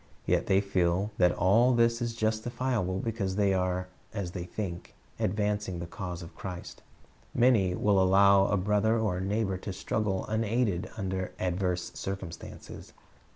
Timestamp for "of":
6.23-6.33